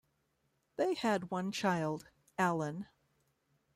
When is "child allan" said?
1.51-2.87